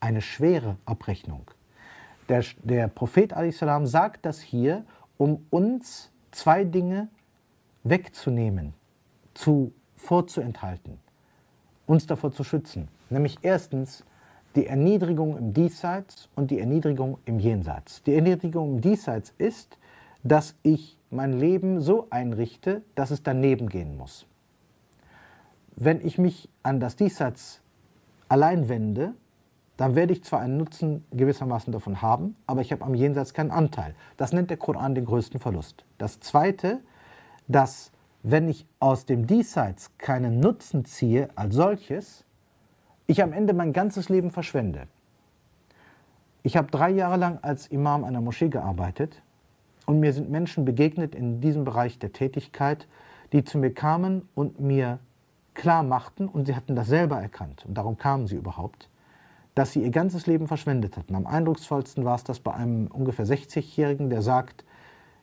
eine 0.00 0.20
schwere 0.20 0.76
Abrechnung. 0.84 1.50
Der, 2.28 2.44
der 2.62 2.88
Prophet 2.88 3.32
salam 3.52 3.86
sagt 3.86 4.26
das 4.26 4.40
hier, 4.40 4.84
um 5.16 5.46
uns 5.50 6.10
zwei 6.30 6.64
Dinge 6.64 7.08
wegzunehmen, 7.84 8.74
zu, 9.32 9.72
vorzuenthalten, 9.96 10.98
uns 11.86 12.06
davor 12.06 12.32
zu 12.32 12.44
schützen. 12.44 12.88
Nämlich 13.10 13.38
erstens 13.42 14.04
die 14.54 14.66
Erniedrigung 14.66 15.36
im 15.36 15.52
Diesseits 15.52 16.28
und 16.34 16.50
die 16.50 16.58
Erniedrigung 16.58 17.18
im 17.24 17.38
Jenseits. 17.38 18.02
Die 18.02 18.14
Erniedrigung 18.14 18.76
im 18.76 18.80
Diesseits 18.80 19.34
ist, 19.38 19.78
dass 20.24 20.54
ich 20.62 20.98
mein 21.10 21.38
Leben 21.38 21.80
so 21.80 22.06
einrichte, 22.10 22.82
dass 22.94 23.10
es 23.10 23.22
daneben 23.22 23.68
gehen 23.68 23.96
muss. 23.96 24.26
Wenn 25.76 26.04
ich 26.04 26.18
mich 26.18 26.48
an 26.62 26.80
das 26.80 26.96
Diesseits 26.96 27.60
allein 28.28 28.68
wende, 28.68 29.14
dann 29.76 29.94
werde 29.94 30.14
ich 30.14 30.24
zwar 30.24 30.40
einen 30.40 30.56
Nutzen 30.56 31.04
gewissermaßen 31.12 31.72
davon 31.72 32.00
haben, 32.00 32.34
aber 32.46 32.62
ich 32.62 32.72
habe 32.72 32.84
am 32.84 32.94
Jenseits 32.94 33.34
keinen 33.34 33.50
Anteil. 33.50 33.94
Das 34.16 34.32
nennt 34.32 34.48
der 34.48 34.56
Koran 34.56 34.94
den 34.94 35.04
größten 35.04 35.38
Verlust. 35.38 35.84
Das 35.98 36.18
Zweite, 36.20 36.80
dass 37.46 37.92
wenn 38.22 38.48
ich 38.48 38.66
aus 38.80 39.04
dem 39.04 39.26
Diesseits 39.26 39.96
keinen 39.98 40.40
Nutzen 40.40 40.86
ziehe 40.86 41.28
als 41.36 41.54
solches, 41.54 42.24
ich 43.06 43.22
am 43.22 43.32
Ende 43.32 43.54
mein 43.54 43.72
ganzes 43.72 44.08
Leben 44.08 44.30
verschwende. 44.30 44.86
Ich 46.42 46.56
habe 46.56 46.70
drei 46.70 46.90
Jahre 46.90 47.16
lang 47.16 47.38
als 47.42 47.66
Imam 47.66 48.04
einer 48.04 48.20
Moschee 48.20 48.48
gearbeitet 48.48 49.22
und 49.84 50.00
mir 50.00 50.12
sind 50.12 50.30
Menschen 50.30 50.64
begegnet 50.64 51.14
in 51.14 51.40
diesem 51.40 51.64
Bereich 51.64 51.98
der 51.98 52.12
Tätigkeit, 52.12 52.86
die 53.32 53.44
zu 53.44 53.58
mir 53.58 53.72
kamen 53.74 54.28
und 54.34 54.60
mir 54.60 54.98
klar 55.54 55.82
machten, 55.82 56.28
und 56.28 56.46
sie 56.46 56.54
hatten 56.54 56.76
das 56.76 56.86
selber 56.86 57.18
erkannt, 57.20 57.64
und 57.66 57.78
darum 57.78 57.96
kamen 57.96 58.26
sie 58.26 58.36
überhaupt, 58.36 58.90
dass 59.54 59.72
sie 59.72 59.82
ihr 59.82 59.90
ganzes 59.90 60.26
Leben 60.26 60.48
verschwendet 60.48 60.98
hatten. 60.98 61.14
Am 61.14 61.26
eindrucksvollsten 61.26 62.04
war 62.04 62.14
es 62.14 62.24
das 62.24 62.40
bei 62.40 62.52
einem 62.52 62.88
ungefähr 62.88 63.26
60-Jährigen, 63.26 64.10
der 64.10 64.20
sagt, 64.20 64.64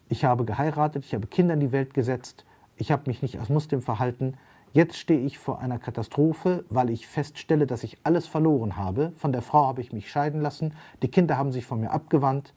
ich 0.09 0.25
habe 0.25 0.43
geheiratet, 0.43 1.05
ich 1.05 1.13
habe 1.13 1.27
Kinder 1.27 1.53
in 1.53 1.59
die 1.59 1.71
Welt 1.71 1.93
gesetzt, 1.93 2.45
ich 2.77 2.91
habe 2.91 3.03
mich 3.05 3.21
nicht 3.21 3.39
als 3.39 3.49
Muslim 3.49 3.81
verhalten, 3.81 4.33
jetzt 4.73 4.97
stehe 4.97 5.21
ich 5.21 5.39
vor 5.39 5.59
einer 5.59 5.79
Katastrophe, 5.79 6.65
weil 6.69 6.89
ich 6.89 7.07
feststelle, 7.07 7.65
dass 7.65 7.83
ich 7.83 7.97
alles 8.03 8.27
verloren 8.27 8.75
habe. 8.75 9.13
Von 9.15 9.31
der 9.31 9.41
Frau 9.41 9.65
habe 9.65 9.81
ich 9.81 9.93
mich 9.93 10.11
scheiden 10.11 10.41
lassen, 10.41 10.73
die 11.01 11.07
Kinder 11.07 11.37
haben 11.37 11.51
sich 11.51 11.65
von 11.65 11.79
mir 11.79 11.91
abgewandt, 11.91 12.53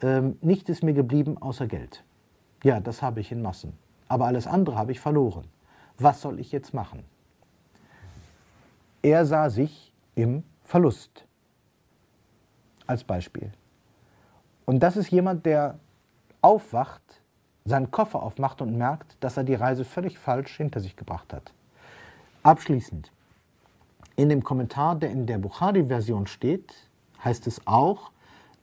ähm, 0.00 0.38
nicht 0.40 0.68
ist 0.68 0.82
mir 0.82 0.94
geblieben 0.94 1.36
außer 1.38 1.66
Geld. 1.66 2.04
Ja, 2.62 2.80
das 2.80 3.02
habe 3.02 3.20
ich 3.20 3.32
in 3.32 3.42
Massen. 3.42 3.74
Aber 4.08 4.26
alles 4.26 4.46
andere 4.46 4.76
habe 4.76 4.92
ich 4.92 5.00
verloren. 5.00 5.46
Was 5.98 6.20
soll 6.20 6.40
ich 6.40 6.52
jetzt 6.52 6.74
machen? 6.74 7.04
Er 9.02 9.24
sah 9.24 9.50
sich 9.50 9.92
im 10.14 10.42
Verlust. 10.62 11.26
Als 12.86 13.04
Beispiel. 13.04 13.52
Und 14.64 14.80
das 14.80 14.96
ist 14.96 15.10
jemand, 15.10 15.46
der 15.46 15.78
aufwacht, 16.40 17.02
seinen 17.64 17.90
Koffer 17.90 18.22
aufmacht 18.22 18.62
und 18.62 18.76
merkt, 18.76 19.16
dass 19.20 19.36
er 19.36 19.44
die 19.44 19.54
Reise 19.54 19.84
völlig 19.84 20.18
falsch 20.18 20.56
hinter 20.56 20.80
sich 20.80 20.96
gebracht 20.96 21.32
hat. 21.32 21.52
Abschließend. 22.46 23.10
In 24.14 24.28
dem 24.28 24.44
Kommentar, 24.44 24.94
der 24.94 25.10
in 25.10 25.26
der 25.26 25.38
Bukhari-Version 25.38 26.28
steht, 26.28 26.72
heißt 27.24 27.48
es 27.48 27.60
auch, 27.66 28.12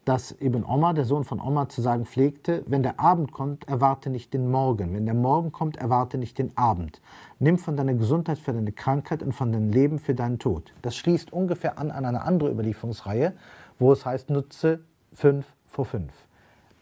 dass 0.06 0.32
Ibn 0.40 0.64
Omar, 0.64 0.94
der 0.94 1.04
Sohn 1.04 1.26
von 1.26 1.42
Omar, 1.42 1.68
zu 1.68 1.82
sagen 1.82 2.06
pflegte, 2.06 2.64
wenn 2.66 2.82
der 2.82 3.02
Abend 3.02 3.34
kommt, 3.34 3.68
erwarte 3.68 4.10
nicht 4.10 4.34
den 4.34 4.50
Morgen. 4.50 4.94
Wenn 4.94 5.04
der 5.04 5.14
Morgen 5.14 5.52
kommt, 5.52 5.76
erwarte 5.76 6.18
nicht 6.18 6.38
den 6.38 6.58
Abend. 6.58 7.02
Nimm 7.40 7.58
von 7.58 7.76
deiner 7.76 7.94
Gesundheit 7.94 8.40
für 8.40 8.54
deine 8.54 8.72
Krankheit 8.72 9.22
und 9.22 9.34
von 9.34 9.52
deinem 9.52 9.70
Leben 9.70 10.00
für 10.00 10.16
deinen 10.16 10.40
Tod. 10.40 10.74
Das 10.82 10.96
schließt 10.96 11.34
ungefähr 11.34 11.78
an 11.78 11.92
an 11.92 12.06
eine 12.06 12.22
andere 12.22 12.52
Überlieferungsreihe, 12.52 13.34
wo 13.80 13.92
es 13.92 14.06
heißt, 14.06 14.30
nutze 14.30 14.80
fünf 15.12 15.46
vor 15.68 15.84
fünf. 15.84 16.14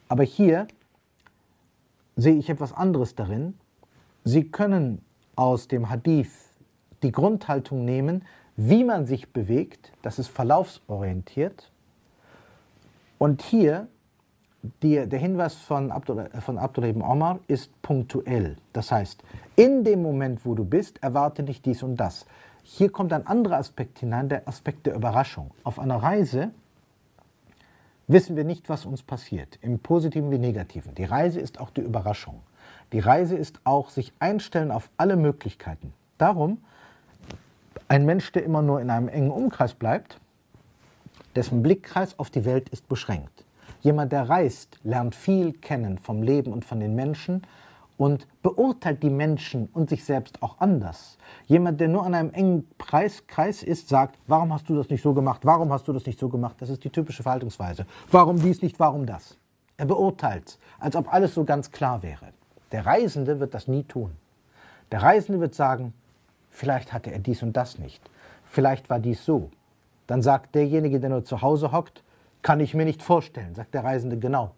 Aber 0.07 0.21
hier 0.21 0.67
sehe 2.15 2.35
ich 2.35 2.47
etwas 2.47 2.73
anderes 2.73 3.15
darin. 3.15 3.55
Sie 4.23 4.51
können 4.51 5.03
aus 5.35 5.67
dem 5.67 5.89
Hadith 5.89 6.50
die 7.03 7.11
Grundhaltung 7.11 7.85
nehmen, 7.85 8.23
wie 8.55 8.83
man 8.83 9.05
sich 9.05 9.31
bewegt, 9.31 9.91
das 10.01 10.19
ist 10.19 10.27
verlaufsorientiert, 10.27 11.71
und 13.21 13.43
hier, 13.43 13.87
die, 14.81 15.07
der 15.07 15.19
Hinweis 15.19 15.53
von 15.53 15.91
Abdullah, 15.91 16.29
von 16.41 16.57
Abdullah 16.57 16.87
ibn 16.87 17.03
Omar 17.03 17.39
ist 17.47 17.69
punktuell. 17.83 18.57
Das 18.73 18.91
heißt, 18.91 19.21
in 19.55 19.83
dem 19.83 20.01
Moment, 20.01 20.43
wo 20.43 20.55
du 20.55 20.65
bist, 20.65 21.03
erwarte 21.03 21.43
nicht 21.43 21.63
dies 21.67 21.83
und 21.83 21.97
das. 21.97 22.25
Hier 22.63 22.91
kommt 22.91 23.13
ein 23.13 23.27
anderer 23.27 23.57
Aspekt 23.57 23.99
hinein, 23.99 24.27
der 24.27 24.47
Aspekt 24.47 24.87
der 24.87 24.95
Überraschung. 24.95 25.51
Auf 25.63 25.77
einer 25.77 25.97
Reise 25.97 26.49
wissen 28.07 28.35
wir 28.35 28.43
nicht, 28.43 28.69
was 28.69 28.87
uns 28.87 29.03
passiert, 29.03 29.59
im 29.61 29.77
positiven 29.77 30.31
wie 30.31 30.39
negativen. 30.39 30.95
Die 30.95 31.05
Reise 31.05 31.39
ist 31.39 31.59
auch 31.59 31.69
die 31.69 31.81
Überraschung. 31.81 32.41
Die 32.91 32.99
Reise 32.99 33.35
ist 33.35 33.61
auch 33.65 33.91
sich 33.91 34.13
einstellen 34.17 34.71
auf 34.71 34.89
alle 34.97 35.15
Möglichkeiten. 35.15 35.93
Darum, 36.17 36.57
ein 37.91 38.05
Mensch, 38.05 38.31
der 38.31 38.45
immer 38.45 38.61
nur 38.61 38.79
in 38.79 38.89
einem 38.89 39.09
engen 39.09 39.31
Umkreis 39.31 39.73
bleibt, 39.73 40.17
dessen 41.35 41.61
Blickkreis 41.61 42.17
auf 42.17 42.29
die 42.29 42.45
Welt 42.45 42.69
ist 42.69 42.87
beschränkt. 42.87 43.43
Jemand, 43.81 44.13
der 44.13 44.29
reist, 44.29 44.79
lernt 44.83 45.13
viel 45.13 45.51
kennen 45.51 45.97
vom 45.97 46.23
Leben 46.23 46.53
und 46.53 46.63
von 46.63 46.79
den 46.79 46.95
Menschen 46.95 47.41
und 47.97 48.27
beurteilt 48.43 49.03
die 49.03 49.09
Menschen 49.09 49.67
und 49.73 49.89
sich 49.89 50.05
selbst 50.05 50.41
auch 50.41 50.55
anders. 50.59 51.17
Jemand, 51.47 51.81
der 51.81 51.89
nur 51.89 52.05
an 52.05 52.15
einem 52.15 52.31
engen 52.31 52.65
Preis, 52.77 53.27
Kreis 53.27 53.61
ist, 53.61 53.89
sagt, 53.89 54.17
warum 54.25 54.53
hast 54.53 54.69
du 54.69 54.75
das 54.77 54.89
nicht 54.89 55.03
so 55.03 55.13
gemacht, 55.13 55.41
warum 55.43 55.73
hast 55.73 55.85
du 55.85 55.91
das 55.91 56.05
nicht 56.05 56.17
so 56.17 56.29
gemacht, 56.29 56.55
das 56.59 56.69
ist 56.69 56.85
die 56.85 56.91
typische 56.91 57.23
Verhaltensweise. 57.23 57.85
Warum 58.09 58.41
dies 58.41 58.61
nicht, 58.61 58.79
warum 58.79 59.05
das? 59.05 59.37
Er 59.75 59.85
beurteilt, 59.85 60.59
als 60.79 60.95
ob 60.95 61.13
alles 61.13 61.33
so 61.33 61.43
ganz 61.43 61.71
klar 61.71 62.01
wäre. 62.03 62.27
Der 62.71 62.85
Reisende 62.85 63.41
wird 63.41 63.53
das 63.53 63.67
nie 63.67 63.83
tun. 63.83 64.11
Der 64.93 65.03
Reisende 65.03 65.41
wird 65.41 65.55
sagen, 65.55 65.93
vielleicht 66.51 66.93
hatte 66.93 67.11
er 67.11 67.19
dies 67.19 67.41
und 67.41 67.57
das 67.57 67.79
nicht, 67.79 68.01
vielleicht 68.45 68.89
war 68.89 68.99
dies 68.99 69.25
so, 69.25 69.49
dann 70.07 70.21
sagt 70.21 70.55
derjenige, 70.55 70.99
der 70.99 71.09
nur 71.09 71.25
zu 71.25 71.41
Hause 71.41 71.71
hockt, 71.71 72.03
kann 72.41 72.59
ich 72.59 72.73
mir 72.73 72.85
nicht 72.85 73.01
vorstellen. 73.01 73.55
Sagt 73.55 73.73
der 73.73 73.83
Reisende, 73.83 74.17
genau, 74.17 74.51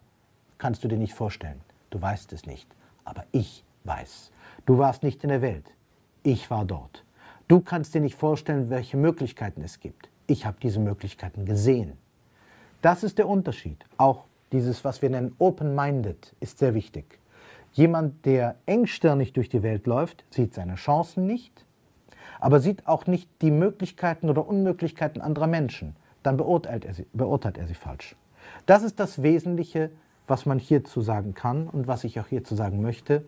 kannst 0.58 0.82
du 0.82 0.88
dir 0.88 0.98
nicht 0.98 1.14
vorstellen. 1.14 1.60
Du 1.90 2.00
weißt 2.00 2.32
es 2.32 2.46
nicht, 2.46 2.68
aber 3.04 3.24
ich 3.30 3.62
weiß. 3.84 4.32
Du 4.66 4.78
warst 4.78 5.02
nicht 5.02 5.22
in 5.22 5.28
der 5.28 5.42
Welt, 5.42 5.66
ich 6.22 6.50
war 6.50 6.64
dort. 6.64 7.04
Du 7.46 7.60
kannst 7.60 7.94
dir 7.94 8.00
nicht 8.00 8.16
vorstellen, 8.16 8.70
welche 8.70 8.96
Möglichkeiten 8.96 9.62
es 9.62 9.78
gibt. 9.78 10.08
Ich 10.26 10.46
habe 10.46 10.56
diese 10.62 10.80
Möglichkeiten 10.80 11.44
gesehen. 11.44 11.92
Das 12.80 13.04
ist 13.04 13.18
der 13.18 13.28
Unterschied. 13.28 13.84
Auch 13.98 14.24
dieses, 14.52 14.84
was 14.84 15.02
wir 15.02 15.10
nennen 15.10 15.34
open-minded, 15.38 16.34
ist 16.40 16.58
sehr 16.58 16.74
wichtig. 16.74 17.18
Jemand, 17.72 18.24
der 18.24 18.56
engstirnig 18.66 19.32
durch 19.34 19.48
die 19.48 19.62
Welt 19.62 19.86
läuft, 19.86 20.24
sieht 20.30 20.54
seine 20.54 20.76
Chancen 20.76 21.26
nicht, 21.26 21.64
aber 22.44 22.60
sieht 22.60 22.86
auch 22.86 23.06
nicht 23.06 23.30
die 23.40 23.50
Möglichkeiten 23.50 24.28
oder 24.28 24.46
Unmöglichkeiten 24.46 25.22
anderer 25.22 25.46
Menschen. 25.46 25.96
Dann 26.22 26.36
beurteilt 26.36 26.84
er 26.84 26.92
sie, 26.92 27.06
beurteilt 27.14 27.56
er 27.56 27.66
sie 27.66 27.72
falsch. 27.72 28.16
Das 28.66 28.82
ist 28.82 29.00
das 29.00 29.22
Wesentliche, 29.22 29.90
was 30.26 30.44
man 30.44 30.58
hierzu 30.58 31.00
sagen 31.00 31.32
kann 31.32 31.68
und 31.68 31.86
was 31.86 32.04
ich 32.04 32.20
auch 32.20 32.26
hierzu 32.26 32.54
sagen 32.54 32.82
möchte. 32.82 33.24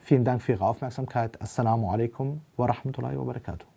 Vielen 0.00 0.24
Dank 0.24 0.42
für 0.42 0.50
Ihre 0.52 0.66
Aufmerksamkeit. 0.66 1.40
Assalamu 1.40 1.92
alaikum 1.92 2.40
wa 2.56 2.66
rahmatullahi 2.66 3.16
wa 3.16 3.22
barakatuh. 3.22 3.69